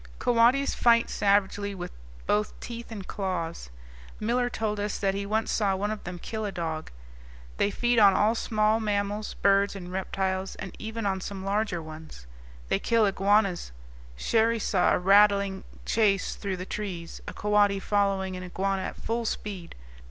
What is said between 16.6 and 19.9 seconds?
trees, a coati following an iguana at full speed.